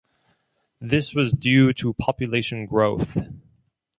This 0.79 1.13
was 1.13 1.31
due 1.31 1.73
to 1.73 1.93
population 1.93 2.65
growth. 2.65 3.15